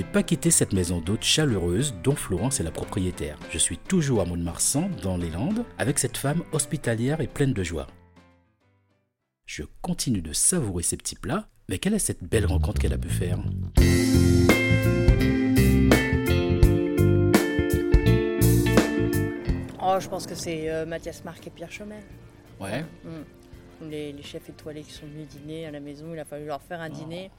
[0.00, 3.38] N'ai pas quitté cette maison d'hôte chaleureuse dont Florence est la propriétaire.
[3.50, 7.62] Je suis toujours à Mont-de-Marsan, dans les Landes, avec cette femme hospitalière et pleine de
[7.62, 7.86] joie.
[9.44, 12.98] Je continue de savourer ces petits plats, mais quelle est cette belle rencontre qu'elle a
[12.98, 13.38] pu faire?
[19.82, 22.04] Oh, je pense que c'est euh, Mathias Marc et Pierre Chomel.
[22.58, 22.86] Ouais.
[23.04, 23.88] Mm.
[23.90, 26.62] Les, les chefs étoilés qui sont venus dîner à la maison, il a fallu leur
[26.62, 27.30] faire un dîner.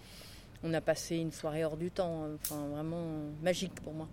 [0.64, 2.38] On a passé une soirée hors du temps, hein.
[2.42, 3.04] enfin vraiment
[3.42, 4.08] magique pour moi.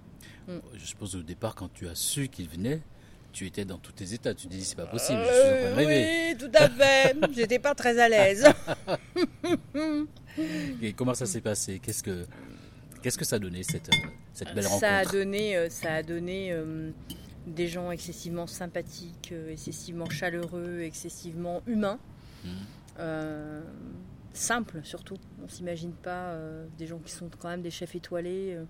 [0.49, 2.81] Je suppose au départ, quand tu as su qu'il venait,
[3.33, 4.33] tu étais dans tous tes états.
[4.35, 6.05] Tu te dis, c'est pas possible, je suis en train de rêver.
[6.05, 7.17] Euh, oui, tout à fait.
[7.35, 8.47] J'étais pas très à l'aise.
[10.83, 11.81] Et comment ça s'est passé?
[11.81, 12.25] Qu'est-ce que
[13.03, 15.95] qu'est-ce que ça a donné cette, euh, cette belle rencontre ça a donné, euh, ça
[15.95, 16.91] a donné euh,
[17.47, 21.99] des gens excessivement sympathiques, euh, excessivement chaleureux, excessivement humains.
[22.99, 23.63] Euh,
[24.33, 25.17] simples surtout.
[25.45, 28.65] On s'imagine pas euh, des gens qui sont quand même des chefs étoilés, euh,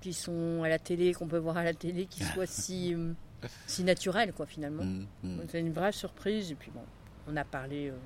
[0.00, 3.12] qui sont à la télé, qu'on peut voir à la télé, qui soient si, euh,
[3.66, 4.84] si naturels quoi finalement.
[4.84, 5.06] Mhm.
[5.22, 6.82] Donc, C'est une vraie surprise et puis bon,
[7.28, 7.88] on a parlé.
[7.88, 7.96] euh,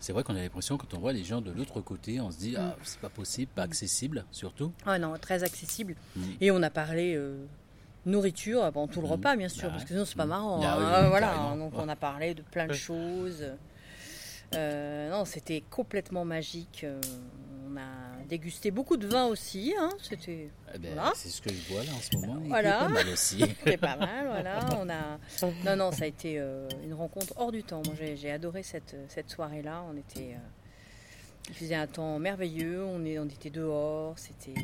[0.00, 2.38] C'est vrai qu'on a l'impression, quand on voit les gens de l'autre côté, on se
[2.38, 4.72] dit, ah, c'est pas possible, pas accessible surtout.
[4.86, 5.94] Ah non, très accessible.
[6.16, 6.22] Mm.
[6.40, 7.44] Et on a parlé euh,
[8.06, 10.60] nourriture avant tout le repas, bien sûr, Ah parce que sinon c'est pas marrant.
[10.62, 11.02] Ah hein.
[11.04, 11.56] oui, voilà, carrément.
[11.56, 13.44] donc on a parlé de plein de choses.
[14.54, 16.82] Euh, non, c'était complètement magique.
[16.84, 17.00] Euh,
[17.66, 19.74] On a dégusté beaucoup de vin aussi.
[19.78, 19.90] Hein.
[20.02, 21.12] C'était Eh ben, Voilà.
[21.16, 22.40] C'est ce que je vois là en ce moment.
[22.46, 22.78] Voilà.
[22.80, 23.38] pas mal aussi.
[23.64, 24.26] c'était pas mal.
[24.28, 25.18] Voilà, on a.
[25.64, 27.82] Non, non, ça a été euh, une rencontre hors du temps.
[27.86, 29.82] Moi, j'ai j'ai adoré cette, cette soirée-là.
[29.92, 30.34] On était.
[30.34, 30.38] euh,
[31.48, 32.84] il faisait un temps merveilleux.
[32.84, 34.18] On, est, on était dehors.
[34.18, 34.54] C'était.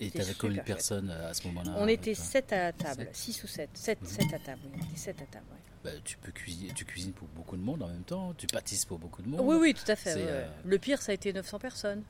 [0.00, 3.02] Et C'était t'avais combien de personnes euh, à ce moment-là On était sept à table,
[3.06, 3.16] Sept.
[3.16, 3.70] 6 ou 7.
[3.74, 4.34] 7, Mhm.
[4.34, 4.70] à table, oui.
[4.80, 5.44] On était 7 à table.
[5.84, 8.84] Bah, tu peux cuisiner, tu cuisines pour beaucoup de monde en même temps, tu pâtisses
[8.84, 9.40] pour beaucoup de monde.
[9.42, 10.14] Oui, oui, tout à fait.
[10.14, 12.02] Ouais, euh, Le pire, ça a été 900 personnes.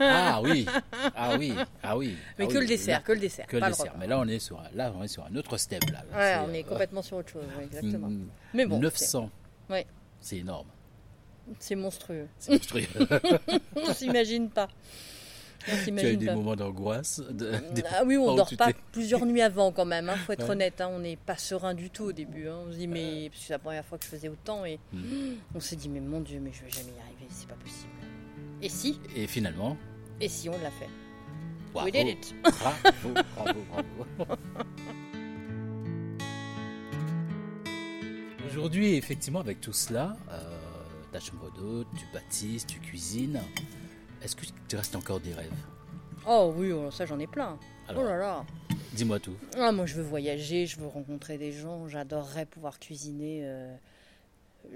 [0.00, 0.66] Ah oui,
[1.14, 2.16] ah oui, ah oui.
[2.38, 3.46] Mais ah que oui, le dessert, là, que le dessert.
[3.46, 3.86] que le dessert.
[3.86, 3.96] repas.
[3.98, 6.02] Mais là on est sur, un- là on est sur un autre step là.
[6.12, 8.08] Ouais, on est euh, complètement sur autre chose, ouais, exactement.
[8.08, 9.30] mm, Mais bon, 900.
[9.68, 9.86] Ouais.
[10.20, 10.66] C'est énorme.
[11.46, 12.26] c'est- c'est monstrueux.
[12.38, 12.86] C'est monstrueux.
[13.76, 14.68] On s'imagine pas.
[15.66, 16.34] Tu as eu des pas.
[16.34, 17.20] moments d'angoisse.
[17.30, 17.52] de-
[17.92, 20.50] Ah oui, on où dort pas plusieurs nuits avant quand même, hein, faut être Ouais.
[20.50, 20.80] honnête.
[20.80, 22.48] hein, on n'est pas serein du tout au début.
[22.48, 22.58] hein.
[22.66, 23.28] On se dit, mais.
[23.30, 24.98] Parce que c'est la première fois que je faisais autant et Mm.
[25.54, 27.90] on s'est dit, mais mon Dieu, mais je vais jamais y arriver, c'est pas possible.
[28.62, 29.76] Et si Et finalement,
[30.20, 30.88] Et si on l'a fait
[31.74, 33.60] We did it bravo, bravo,
[34.16, 34.36] bravo.
[38.48, 40.40] Aujourd'hui, effectivement, avec tout cela, euh,
[41.12, 43.40] ta chambre d'hôte, tu bâtisses, tu cuisines.
[44.22, 45.50] Est-ce que tu restes encore des rêves?
[46.26, 47.58] Oh oui, oh, ça j'en ai plein.
[47.88, 48.44] Alors, oh là là.
[48.92, 49.34] dis-moi tout.
[49.56, 53.40] Ah, moi, je veux voyager, je veux rencontrer des gens, j'adorerais pouvoir cuisiner.
[53.44, 53.74] euh,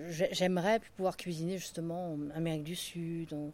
[0.08, 3.52] j'ai- J'aimerais pouvoir cuisiner justement en Amérique du Sud, en-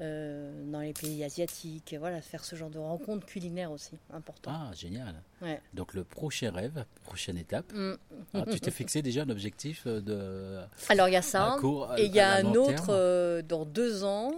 [0.00, 4.50] euh, dans les pays asiatiques, voilà, faire ce genre de rencontres culinaires aussi, important.
[4.52, 5.14] Ah, génial.
[5.40, 5.60] Ouais.
[5.74, 7.72] Donc le prochain rêve, prochaine étape.
[7.72, 7.92] Mm.
[8.34, 11.56] Ah, tu t'es fixé déjà un objectif euh, de Alors il y a ça,
[11.96, 14.32] et il y a un autre euh, dans deux ans.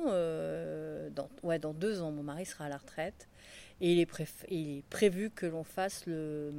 [1.22, 3.28] Dans, ouais, dans deux ans, mon mari sera à la retraite,
[3.80, 6.52] et il est, préf- il est prévu que l'on fasse le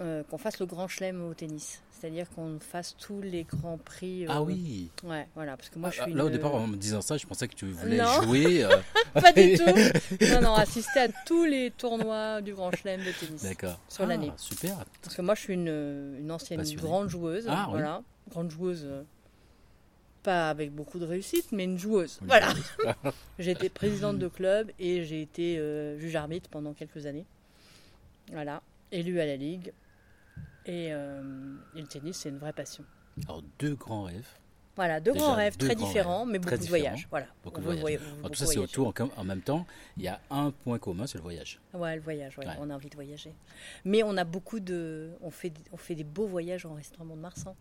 [0.00, 4.24] euh, qu'on fasse le grand chelem au tennis, c'est-à-dire qu'on fasse tous les grands prix.
[4.24, 4.90] euh, Ah oui.
[5.04, 6.14] Ouais, voilà, parce que moi je Ah, suis.
[6.14, 8.22] Là au départ en me disant ça, je pensais que tu voulais Non.
[8.22, 8.64] jouer.
[8.64, 8.74] euh,
[9.14, 9.64] Pas du tout.
[10.32, 13.42] Non, non, assister à tous les tournois du grand chelem de tennis.
[13.42, 13.78] D'accord.
[13.88, 14.32] Sur Ah, l'année.
[14.38, 14.82] Super.
[15.02, 16.82] Parce que moi, je suis une, une ancienne Passionnée.
[16.82, 17.44] grande joueuse.
[17.46, 17.72] Ah, oui.
[17.72, 18.02] voilà.
[18.30, 18.88] Grande joueuse,
[20.26, 22.18] pas avec beaucoup de réussite, mais une joueuse.
[22.22, 22.52] Voilà.
[23.38, 27.24] été présidente de club et j'ai été euh, juge arbitre pendant quelques années.
[28.32, 28.60] Voilà.
[28.90, 29.72] Élue à la Ligue.
[30.66, 32.84] Et, euh, et le tennis, c'est une vraie passion.
[33.28, 34.26] Alors deux grands rêves.
[34.74, 36.78] Voilà, deux Déjà, grands rêves deux très grands différents, rêves mais très beaucoup de différents.
[36.80, 37.06] voyages.
[37.08, 37.26] Voilà.
[37.44, 38.00] Beaucoup de voyages.
[38.18, 39.64] Alors, tout ça c'est autour en, même temps.
[39.96, 41.60] Il y a un point commun, c'est le voyage.
[41.72, 42.54] Ouais, le voyage, ouais, Ouais.
[42.58, 43.32] on a envie de voyager.
[43.84, 45.12] Mais on a beaucoup de.
[45.22, 47.54] On fait, on fait des beaux voyages en restaurant de Marsan.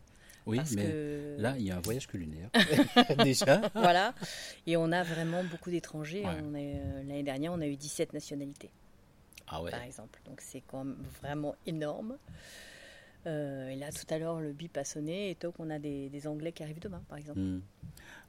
[0.46, 1.36] Oui, parce mais que.
[1.40, 2.50] là il y a un voyage culinaire.
[3.24, 3.62] Déjà.
[3.74, 4.14] voilà.
[4.68, 6.24] Et on a vraiment beaucoup d'étrangers.
[6.24, 6.42] Ouais.
[6.42, 8.72] Euh, L'année dernière, on a eu 17 nationalités,
[9.48, 9.72] Ah ouais.
[9.72, 10.20] par exemple.
[10.26, 12.18] Donc c'est quand même vraiment énorme.
[13.28, 16.28] Euh, et là, tout à l'heure, le bip a sonné et donc on a des,
[16.28, 17.40] Anglais qui arrivent demain, par exemple.
[17.40, 17.62] Hmm.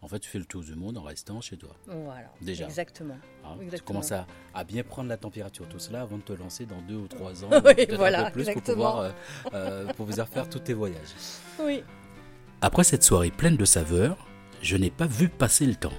[0.01, 1.77] En fait, tu fais le tour du monde en restant chez toi.
[1.87, 2.31] Voilà.
[2.41, 2.65] Déjà.
[2.65, 3.17] Exactement.
[3.45, 4.27] Hein, tu commences à,
[4.67, 7.51] bien prendre la température, tout cela, avant de te lancer dans deux ou trois ans.
[7.65, 8.27] oui, voilà.
[8.27, 9.11] Un peu plus pour pouvoir, euh,
[9.53, 11.15] euh, pour pouvoir faire tous tes voyages.
[11.61, 11.83] Oui.
[12.67, 14.17] Après cette soirée pleine de saveurs,
[14.61, 15.93] je n'ai pas vu passer le temps.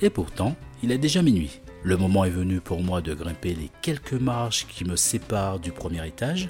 [0.00, 0.54] Et pourtant,
[0.84, 1.60] il est déjà minuit.
[1.82, 5.72] Le moment est venu pour moi de grimper les quelques marches qui me séparent du
[5.72, 6.48] premier étage,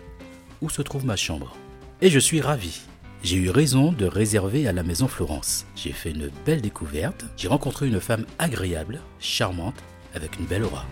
[0.60, 1.56] où se trouve ma chambre.
[2.02, 2.82] Et je suis ravi.
[3.22, 5.64] J'ai eu raison de réserver à la maison Florence.
[5.74, 7.24] J'ai fait une belle découverte.
[7.38, 9.82] J'ai rencontré une femme agréable, charmante,
[10.14, 10.84] avec une belle aura.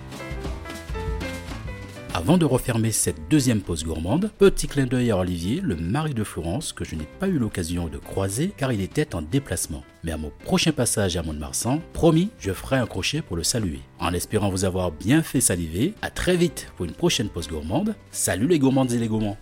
[2.17, 6.23] Avant de refermer cette deuxième pause gourmande, petit clin d'œil à Olivier, le mari de
[6.23, 9.83] Florence, que je n'ai pas eu l'occasion de croiser car il était en déplacement.
[10.05, 13.81] Mais à mon prochain passage à Mont-de-Marsan, promis, je ferai un crochet pour le saluer.
[13.99, 17.97] En espérant vous avoir bien fait saliver, à très vite pour une prochaine pause gourmande.
[18.13, 19.37] Salut les gourmandes et les gourmands